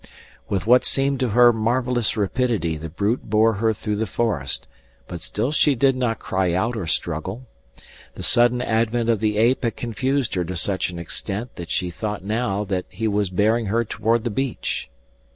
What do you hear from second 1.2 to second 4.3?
her marvelous rapidity the brute bore her through the